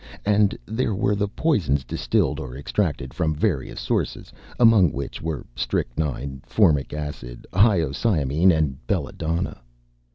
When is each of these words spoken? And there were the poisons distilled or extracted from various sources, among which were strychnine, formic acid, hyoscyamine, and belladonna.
And 0.25 0.57
there 0.65 0.95
were 0.95 1.13
the 1.13 1.27
poisons 1.27 1.83
distilled 1.83 2.39
or 2.39 2.57
extracted 2.57 3.13
from 3.13 3.35
various 3.35 3.79
sources, 3.79 4.33
among 4.59 4.91
which 4.91 5.21
were 5.21 5.45
strychnine, 5.55 6.41
formic 6.43 6.91
acid, 6.91 7.45
hyoscyamine, 7.53 8.51
and 8.51 8.87
belladonna. 8.87 9.61